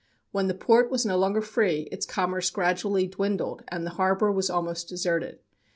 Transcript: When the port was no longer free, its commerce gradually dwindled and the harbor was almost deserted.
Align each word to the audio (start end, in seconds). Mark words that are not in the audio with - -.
When 0.31 0.47
the 0.47 0.55
port 0.55 0.89
was 0.89 1.05
no 1.05 1.15
longer 1.15 1.43
free, 1.43 1.81
its 1.91 2.07
commerce 2.07 2.49
gradually 2.49 3.05
dwindled 3.05 3.61
and 3.67 3.85
the 3.85 3.91
harbor 4.01 4.31
was 4.31 4.49
almost 4.49 4.89
deserted. 4.89 5.41